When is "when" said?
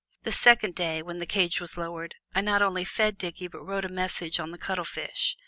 1.03-1.19